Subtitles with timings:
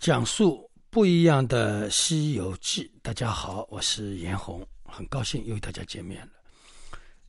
[0.00, 2.84] 讲述不一样的《西游记》。
[3.02, 6.32] 大家好，我是严红，很高兴又与大家见面了。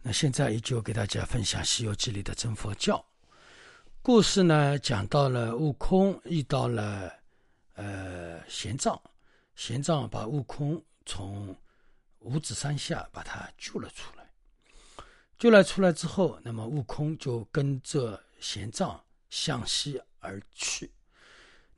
[0.02, 3.06] 那现在依旧给大家分享《西游记》里的真佛教
[4.02, 7.12] 故事呢，讲到了悟空遇到了
[7.74, 8.98] 呃玄奘，
[9.54, 11.54] 玄奘把悟空从
[12.20, 14.26] 五指山下把他救了出来，
[15.38, 18.98] 救了出来之后，那么悟空就跟着玄奘
[19.30, 20.90] 向西而去。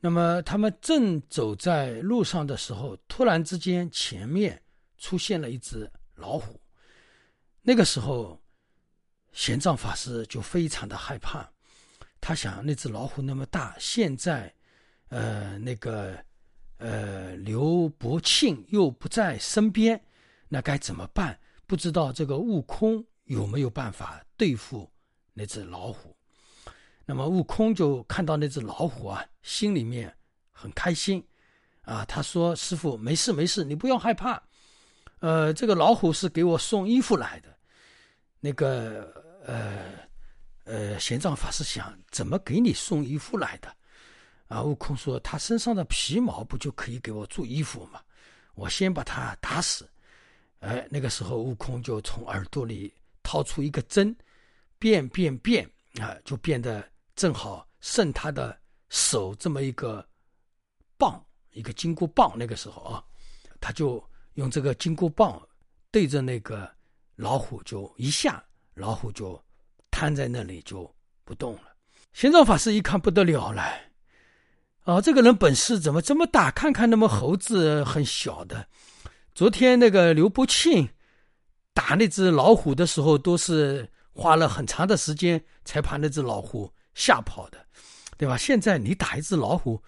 [0.00, 4.62] 那么他们正走在路上的时候，突然之间前面
[4.98, 6.60] 出现了一只老虎。
[7.62, 8.38] 那个时候，
[9.32, 11.48] 玄奘法师就非常的害怕，
[12.20, 14.54] 他想那只老虎那么大，现在，
[15.08, 16.22] 呃，那个，
[16.76, 19.98] 呃，刘伯庆又不在身边，
[20.48, 21.38] 那该怎么办？
[21.66, 24.92] 不知道这个悟空有没有办法对付
[25.32, 26.14] 那只老虎。
[27.06, 30.10] 那么悟空就看到那只老虎啊，心里面
[30.50, 31.22] 很开心，
[31.82, 34.42] 啊，他说：“师傅，没事没事，你不用害怕。
[35.20, 37.54] 呃，这个老虎是给我送衣服来的。
[38.40, 39.12] 那个，
[39.44, 39.84] 呃，
[40.64, 43.68] 呃，玄奘法师想，怎么给你送衣服来的？
[44.46, 48.00] 啊，悟空说，他身上的皮毛不就可以给我做衣服吗？
[48.54, 49.86] 我先把他打死。
[50.60, 52.90] 哎，那个时候悟空就从耳朵里
[53.22, 54.16] 掏出一个针，
[54.78, 55.68] 变变变
[56.00, 56.82] 啊，就变得。
[57.16, 60.06] 正好剩他的手这么一个
[60.96, 62.32] 棒，一个金箍棒。
[62.36, 63.04] 那个时候啊，
[63.60, 64.02] 他就
[64.34, 65.40] 用这个金箍棒
[65.90, 66.70] 对着那个
[67.16, 68.44] 老虎，就一下，
[68.74, 69.40] 老虎就
[69.90, 70.92] 瘫在那里就
[71.24, 71.74] 不动了。
[72.12, 73.62] 玄奘法师一看不得了了，
[74.84, 76.50] 啊，这个人本事怎么这么大？
[76.50, 78.68] 看看那么猴子很小的，
[79.34, 80.88] 昨天那个刘伯庆
[81.72, 86.72] 打那只老虎的时候，都是花了很长的时间才把那只老虎。
[86.94, 87.66] 吓跑的，
[88.16, 88.36] 对吧？
[88.36, 89.82] 现在你打一只老虎，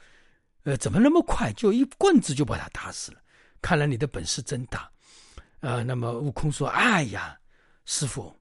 [0.64, 3.20] 呃，怎么那么快就一棍子就把它打死了？
[3.62, 4.90] 看来你的本事真大，
[5.60, 5.82] 啊！
[5.82, 7.36] 那么悟空说：“哎呀，
[7.84, 8.34] 师傅，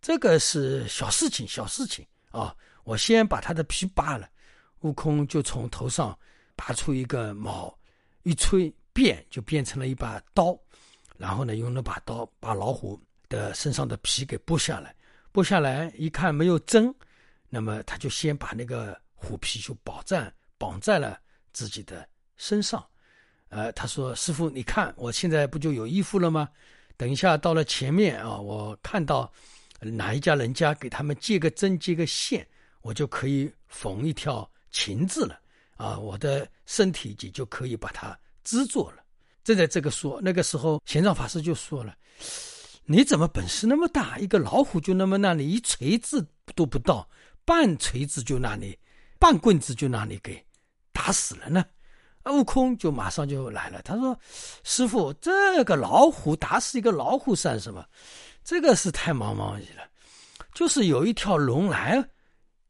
[0.00, 2.56] 这个是小事情，小事情啊！
[2.84, 4.28] 我先把他的皮扒了。”
[4.80, 6.18] 悟空就从头上
[6.56, 7.72] 拔出一个毛，
[8.24, 10.58] 一吹变就变成了一把刀，
[11.16, 14.92] 然后呢，用那把刀把老虎的身上的皮给剥下来，
[15.32, 16.92] 剥下来一看没有针。
[17.54, 21.20] 那么他就先把那个虎皮就绑在绑在了
[21.52, 22.08] 自己的
[22.38, 22.82] 身上，
[23.50, 26.48] 呃，他说：“师傅，你看我现在不就有衣服了吗？
[26.96, 29.30] 等一下到了前面啊，我看到
[29.80, 32.46] 哪一家人家给他们接个针接个线，
[32.80, 35.38] 我就可以缝一条裙子了
[35.76, 39.04] 啊，我的身体就就可以把它织作了。”
[39.44, 41.94] 正在这个说，那个时候玄奘法师就说了
[42.86, 44.16] ：“你怎么本事那么大？
[44.18, 47.06] 一个老虎就那么那里一锤子都不到。”
[47.44, 48.78] 半锤子就那里，
[49.18, 50.44] 半棍子就那里给
[50.92, 51.64] 打死了呢。
[52.26, 54.16] 悟空就马上就来了，他说
[54.62, 57.84] ：“师傅，这个老虎打死一个老虎算什么？
[58.44, 59.82] 这个是太茫茫矣了。
[60.54, 62.00] 就是有一条龙来，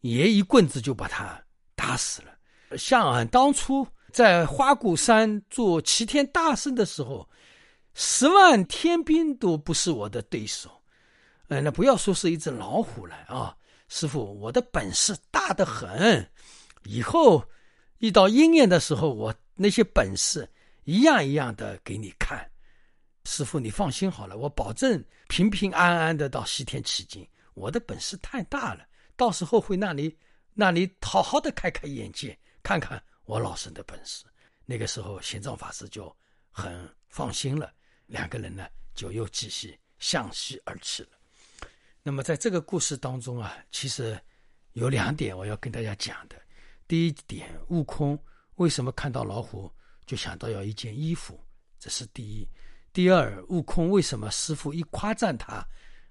[0.01, 1.39] 也一棍子就把他
[1.75, 2.79] 打死了。
[2.79, 7.29] 像俺当初在花果山做齐天大圣的时候，
[7.93, 10.71] 十万天兵都不是我的对手。
[11.49, 13.55] 哎，那不要说是一只老虎了啊。”
[13.95, 16.27] 师傅，我的本事大得很，
[16.85, 17.47] 以后
[17.99, 20.49] 遇到鹰眼的时候，我那些本事
[20.85, 22.51] 一样一样的给你看。
[23.27, 27.29] 师傅，你放心好了，我保证平平安安的到西天取经。
[27.53, 30.17] 我的本事太大了，到时候会让你
[30.55, 34.25] 让你好好的开开眼界，看看我老孙的本事。
[34.65, 36.11] 那个时候，玄奘法师就
[36.51, 37.71] 很放心了，
[38.07, 41.11] 两个人呢就又继续向西而去了。
[42.05, 44.21] 那么在这个故事当中啊，其实
[44.73, 46.35] 有两点我要跟大家讲的。
[46.89, 48.19] 第一点，悟空
[48.57, 49.71] 为什么看到老虎
[50.05, 51.41] 就想到要一件衣服，
[51.79, 52.47] 这是第一。
[52.93, 55.65] 第二，悟空为什么师傅一夸赞他，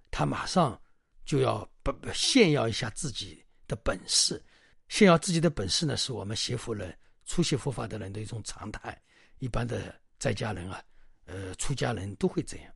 [0.09, 0.79] 他马上
[1.25, 4.41] 就要不不炫耀一下自己的本事？
[4.87, 8.97] 炫耀自己的本事呢，是我们学佛人、初学佛法的人的一种常态。
[9.39, 10.81] 一般的在家人啊，
[11.25, 12.73] 呃，出家人都会这样。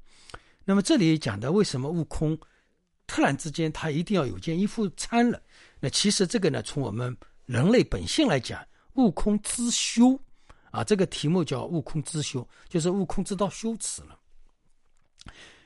[0.66, 2.38] 那么这里讲的为什么悟空？
[3.08, 5.42] 突然之间，他一定要有件衣服穿了。
[5.80, 7.16] 那其实这个呢，从我们
[7.46, 10.20] 人类本性来讲，悟空知羞
[10.72, 14.20] 啊，这个题目叫悟空知羞，就是悟空知道羞耻了。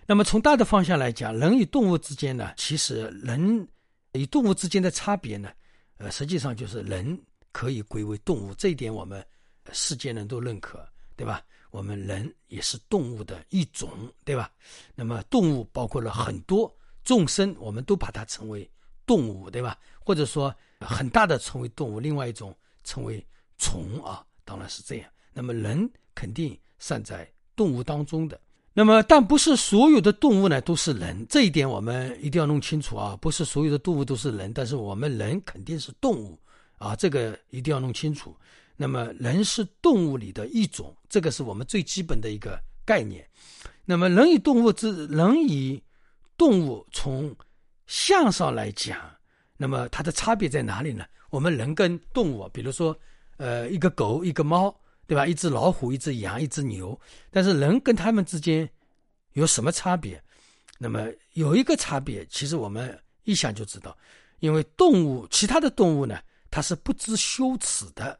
[0.05, 3.67] 那么从大的方向来讲，人与动物之间呢，其实人
[4.13, 5.51] 与动物之间的差别呢，
[5.97, 7.19] 呃，实际上就是人
[7.51, 9.25] 可以归为动物，这一点我们
[9.71, 10.83] 世间人都认可，
[11.15, 11.41] 对吧？
[11.71, 13.91] 我们人也是动物的一种，
[14.25, 14.51] 对吧？
[14.95, 16.75] 那么动物包括了很多。
[17.09, 18.69] 众生，我们都把它称为
[19.03, 19.75] 动物，对吧？
[19.99, 23.25] 或者说很大的称为动物，另外一种称为
[23.57, 25.09] 虫啊当然是这样。
[25.33, 28.39] 那么人肯定算在动物当中的。
[28.73, 33.17] 那么，但不是所有的动物呢都是人，这一点我们一定要弄清楚啊！
[33.19, 36.37] 不是所有的动物都是人，但是我们人肯定是动物
[36.77, 38.37] 啊，这个一定要弄清楚。
[38.77, 43.27] 那么，人是动物里的一种，这个是我们最基本的一个概念。
[43.83, 45.81] 那么，人与动物之人与
[46.39, 47.35] 动物从
[47.85, 48.97] 相上来讲，
[49.57, 51.05] 那么它的差别在哪里呢？
[51.29, 52.97] 我们人跟动物，比如说，
[53.37, 54.75] 呃，一个狗，一个猫。
[55.09, 55.25] 对吧？
[55.25, 56.95] 一只老虎，一只羊，一只牛，
[57.31, 58.69] 但是人跟他们之间
[59.33, 60.23] 有什么差别？
[60.77, 63.97] 那么有一个差别，其实我们一想就知道，
[64.37, 66.19] 因为动物，其他的动物呢，
[66.51, 68.19] 它是不知羞耻的，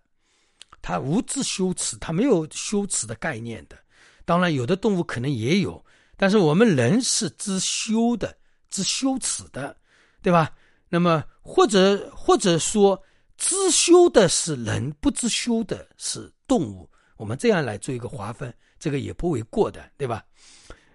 [0.82, 3.78] 它无知羞耻，它没有羞耻的概念的。
[4.26, 5.86] 当然，有的动物可能也有，
[6.20, 8.38] 但是我们人是知羞的，
[8.70, 9.76] 知羞耻的，
[10.22, 10.54] 对吧？
[10.88, 13.02] 那么或者或者说。
[13.42, 16.92] 知羞的是人，不知羞的是动物。
[17.16, 20.26] 我们这样来做一个划分，这个也不为过的，对吧？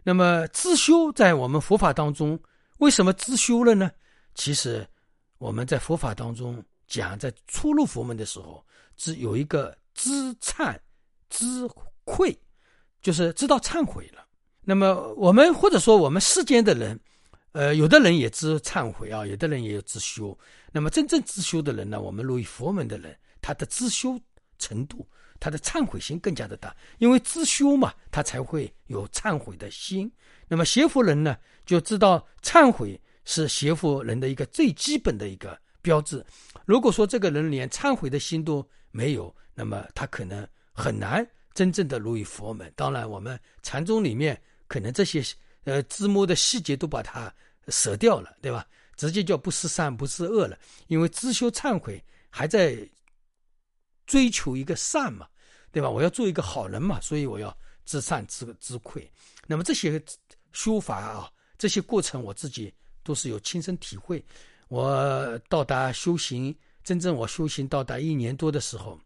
[0.02, 2.38] 那么知羞在我们佛法当中，
[2.80, 3.90] 为什么知羞了呢？
[4.34, 4.86] 其实
[5.38, 8.62] 我们在佛法当中讲，在初入佛门的时候，
[8.94, 10.78] 只有一个知忏、
[11.30, 11.66] 知
[12.04, 12.38] 愧，
[13.00, 14.23] 就是知道忏悔了。
[14.64, 16.98] 那么我们或者说我们世间的人。
[17.52, 20.36] 呃，有的人也知忏悔啊，有的人也有知修。
[20.72, 24.20] 那么真正知修的人呢，我们入于佛门的人，他的知修
[24.58, 25.06] 程度，
[25.38, 30.10] 他的忏悔心更加的大，因为知修嘛，他才会有忏悔的心。
[30.48, 36.26] 那么邪佛人呢，就知道忏悔是邪佛人的一个最基本的一个标志。
[36.64, 42.68] 如果说这个人连忏悔的心都没有，那么他可能很难真正的入于佛门。
[42.74, 44.36] 当然，我们禅宗里面
[44.74, 45.22] 可能这些
[45.64, 47.32] 呃字幕的细节都把它。
[47.68, 48.66] 舍掉了，对吧？
[48.94, 50.58] 直接叫不是善，不是恶了。
[50.88, 51.98] 因为知修忏悔
[52.28, 52.76] 还在
[54.04, 55.26] 追求一个善嘛，
[55.72, 55.88] 对吧？
[55.88, 57.56] 我要做一个好人嘛，所以我要
[57.86, 59.10] 知善知知愧。
[59.46, 59.98] 那么这些
[60.52, 62.70] 修法啊，这些过程我自己
[63.02, 64.22] 都是有亲身体会。
[64.68, 69.00] 我到达修行，真正我修行到达一年多的时候。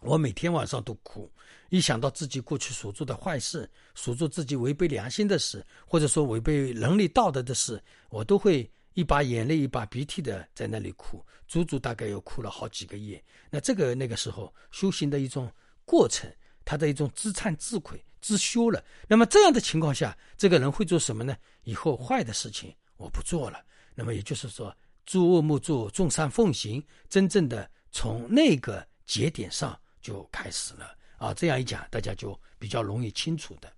[0.00, 1.30] 我每天晚上都哭，
[1.68, 13.22] 一想到自己过去所做的坏事，所做自己违背良心的事，或者说违背人类道德的事，我都会一把眼泪一把鼻涕的在那里哭，足足大概又哭了好几个月。
[13.50, 15.52] 那这个那个时候修行的一种
[15.84, 16.32] 过程，
[16.64, 18.82] 他的一种自忏自愧自修了。
[19.06, 21.36] 那么这样的情况下，这个人会做什么呢？
[21.64, 23.62] 以后坏的事情我不做了。
[23.94, 24.74] 那么也就是说，
[25.04, 29.78] 诸恶莫作，众善奉行，真正的从那个节点上。
[30.00, 31.34] 就开始了啊！
[31.34, 33.72] 这样一讲，大家就比较容易清楚的。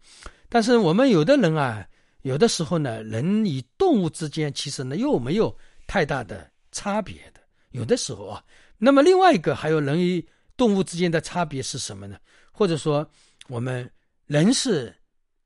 [0.48, 1.86] 但是我们有的人啊，
[2.22, 7.40] 有的时候呢，人与动物之间其实呢又没有太大的差别的。
[7.70, 8.44] 有的时候啊，
[8.78, 10.26] 那么另外一个还有人与
[10.56, 12.18] 动物之间的差别是什么呢？
[12.52, 13.08] 或者说，
[13.48, 13.90] 我们
[14.26, 14.94] 人是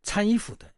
[0.03, 0.71] 穿衣服的，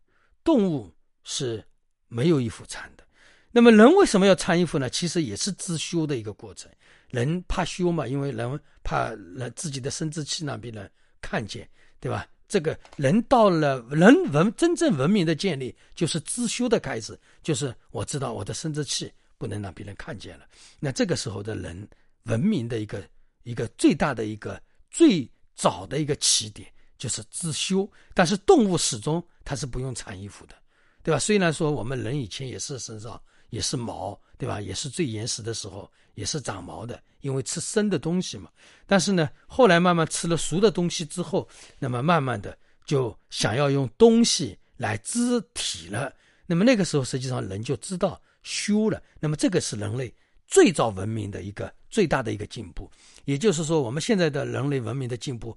[0.45, 1.65] 动物是
[2.07, 3.08] 没有衣服穿的。
[3.51, 4.91] 那么人为什么要穿衣服呢？
[4.91, 6.71] 其实也是自修的一个过程。
[7.11, 10.91] 人怕羞嘛，因为人怕人自己的生殖器让别人
[11.21, 12.27] 看见，对吧？
[12.47, 20.47] 这个人到了人文真正文明的建立，就是自修的开始，就是我知道我的生殖器不能让别人看见了。
[20.81, 21.89] 那这个时候的人
[22.25, 23.03] 文明的一个
[23.43, 24.59] 一个最大的一个
[24.91, 27.91] 最早的一个起点就是自修。
[28.15, 30.55] 但是动物始终它是不用穿衣服的，
[31.03, 31.19] 对吧？
[31.19, 34.61] 虽然说我们人以前也是身上也是毛，对吧？
[34.61, 35.91] 也是最原始的时候。
[36.15, 38.51] 也是长毛的，因为吃生的东西嘛。
[38.89, 46.13] 但是呢，后来慢慢吃了熟的东西之后，那么慢慢的就想要用东西来织体了。
[46.45, 49.01] 那么那个时候，实际上人就知道修了。
[49.21, 50.13] 那么这个是人类
[50.49, 52.91] 最早文明的一个最大的一个进步。
[53.25, 55.57] 也就是说，我们现在的人类文明的进步，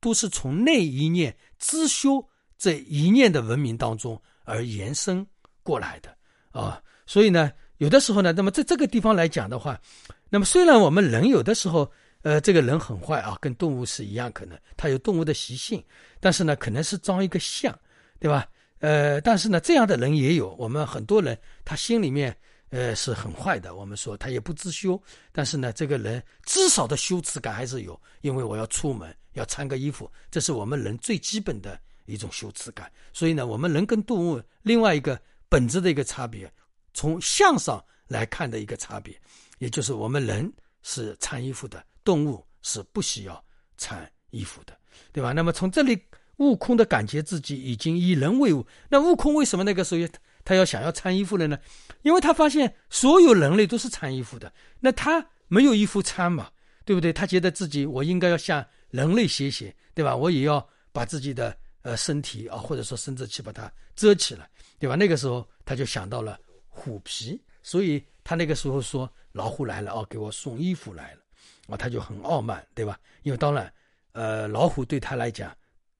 [0.00, 2.28] 都是从那一念知修
[2.58, 5.24] 这一念的文明当中而延伸
[5.62, 6.12] 过来的
[6.50, 6.82] 啊。
[7.10, 7.50] 所以呢。
[7.80, 9.80] 有的时候呢，那么在这个地方来讲的话，
[10.28, 11.90] 那么虽然我们人有的时候，
[12.20, 15.82] 呃，这个人很坏啊，跟动物是一样，可能他有动物的习性，
[16.20, 17.74] 但是呢，可能是装一个像，
[18.18, 18.46] 对吧？
[18.80, 22.36] 呃，但是呢，这样的人也有，我们很多人他心里面
[22.68, 25.02] 呃是很坏的，我们说他也不自修，
[25.32, 32.92] 但是呢，这个人至少的羞耻感还是有，因为我要出门要穿个衣服，这是我们人最基本的一种羞耻感。
[33.14, 36.46] 所以呢，我们人跟动物另外一个本质的一个差别。
[36.94, 39.18] 从相上来看的一个差别，
[39.58, 40.50] 也就是我们人
[40.82, 43.44] 是穿衣服的，动物是不需要
[43.78, 44.76] 穿衣服的，
[45.12, 45.32] 对吧？
[45.32, 45.98] 那么从这里，
[46.36, 48.66] 悟空的感觉自己已经以人为伍。
[48.88, 50.12] 那悟空为什么那个时候
[50.44, 51.58] 他要想要穿衣服了呢？
[52.02, 56.50] 因为他发现所有人类都是穿衣服的，那他没有衣服穿嘛，
[56.84, 57.12] 对不对？
[57.12, 60.16] 他觉得自己我应该要像人类学习，对吧？
[60.16, 64.96] 我也要把自己的呃身体啊，或者说生殖器把它遮起来，对吧？
[64.96, 71.20] 那个时候他就想到了虎皮，所以他那个时候说老虎来了哦，给我送衣服来了，
[71.68, 72.98] 啊，他就很傲慢，对吧？
[73.22, 73.70] 因为当然，
[74.12, 75.54] 呃，老虎对他来讲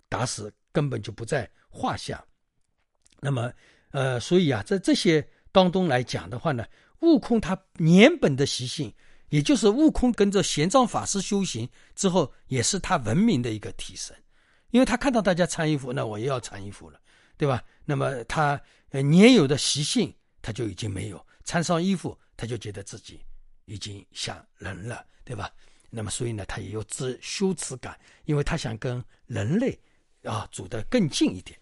[0.08, 2.24] 打死根本就不在话下。
[3.20, 3.52] 那么，
[3.90, 5.22] 呃，所以啊，在这些
[5.52, 6.64] 当中来讲的话呢，
[7.00, 8.90] 悟空他原本的习性。
[9.30, 14.16] 也就是悟空跟着玄奘法师修行之后，也是他文明的一个提升，
[14.70, 16.98] 因为他看到大家穿衣服，那我也要穿衣服了，
[17.36, 17.62] 对吧？
[17.84, 18.60] 那么他
[18.90, 20.12] 年有的习性
[20.42, 23.20] 他就已经没有，穿上衣服他就觉得自己
[23.64, 25.50] 已经像人了，对吧？
[25.90, 29.78] 那么所以呢，他也有自羞耻感，因为他想跟人类
[30.22, 31.58] 啊走得更近一点。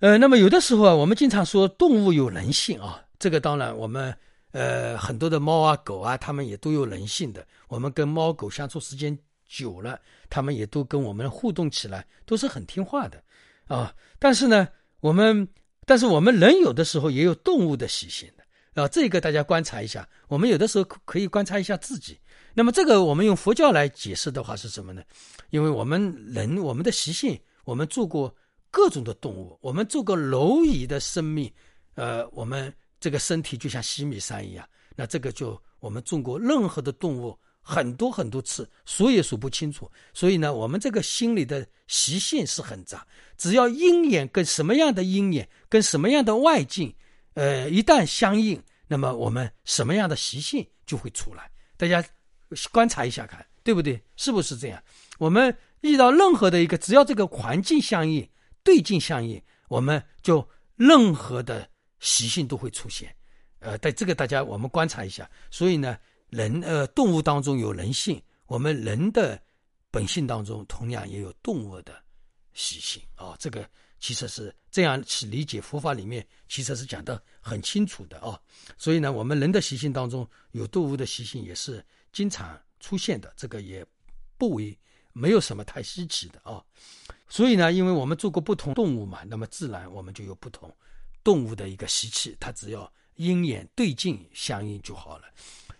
[0.00, 4.16] 呃，那么有的时候啊，我们经常说动物有人性啊，这个当然我们。
[4.52, 7.46] 呃，很多的猫啊、狗啊，它们也都有人性的。
[7.68, 10.00] 我们跟猫狗相处时间久了，
[10.30, 13.22] 它们也都跟我们互动起来，都是很听话的
[13.66, 13.94] 啊。
[14.18, 14.66] 但是呢，
[15.00, 15.46] 我们
[15.86, 18.86] 但是我们人有的时候也有动物的习性的啊。
[18.88, 22.18] 这个大家观察一下，我们有的时候可以观察一下自己。
[22.52, 25.02] 那么这个我们用佛教来解释的话是什么呢？
[25.48, 28.34] 因为我们人我们的习性，我们做过
[28.70, 31.50] 各种的动物，我们做过蝼蚁的生命，
[31.94, 32.70] 呃，我们。
[32.98, 34.66] 这个身体就像西米山一样，
[34.96, 39.90] 那这个就我们做过任何的动物很多很多次数也数不清楚。
[40.14, 43.04] 所以呢，我们这个心里的习性是很杂，
[43.36, 46.94] 只要鹰眼跟什么样的鹰眼跟什么样的外境，
[47.34, 51.50] 呃，一旦相应，那么我们什么样的习性就会出来。
[51.76, 52.04] 大家
[52.70, 54.00] 观察一下看，对不对？
[54.16, 54.80] 是不是这样？
[55.18, 58.28] 我们遇到任何的一个，只要这个环境相应、
[58.62, 61.68] 对境相应，我们就任何的。
[61.98, 63.12] 习性都会出现，
[63.58, 65.28] 呃，在这个大家我们观察一下。
[65.50, 65.98] 所以呢，
[66.36, 69.42] 人呃动物当中有人性，我们人的
[69.90, 71.98] 本性当中同样也有动物的
[72.52, 73.34] 习性啊。
[73.38, 73.66] 这个
[73.98, 78.38] 其实是这样去理解佛法里面其实是讲的很清楚的啊。
[78.76, 83.82] 所以呢，我们人的习性当中有动物的习性也是经常出现的，这个也
[84.36, 84.78] 不为
[85.14, 86.62] 没有什么太稀奇的啊。
[87.30, 90.70] 所以呢，因为我们做过不同动物嘛，那么自然我们就有不同。
[91.24, 95.24] 动物的一个习气，它只要鹰眼对镜相应就好了。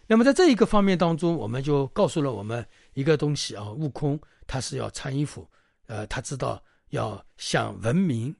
[0.06, 5.48] 那么在这一个方面当中，我们就告诉了我们一个东西啊，悟空他是要穿衣服，
[5.86, 8.34] 呃，他知道要向文明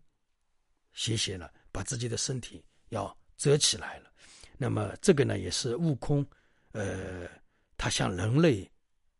[0.92, 4.10] 学习了，把自己的身体要遮起来了。
[4.56, 6.24] 那么这个呢，也是悟空，
[6.72, 7.28] 呃，
[7.76, 8.70] 他向人类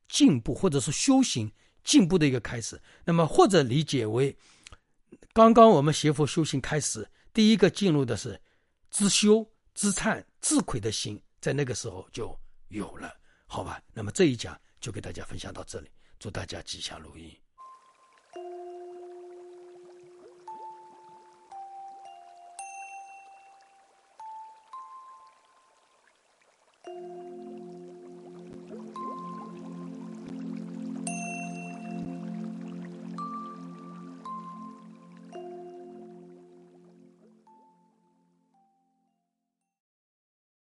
[0.09, 1.51] 进步或者是修行
[1.83, 2.81] 进步的一个开始。
[3.05, 4.35] 那么或者理解为，
[5.33, 7.07] 刚刚我们学佛修行开始。
[7.35, 8.41] 第一个进入的是
[8.91, 12.37] 自修、自忏、自愧的心，在那个时候就
[12.71, 13.81] 有了，好吧？
[13.93, 15.89] 那么这一讲就给大家分享到这里，
[16.19, 17.41] 祝大家吉祥如意。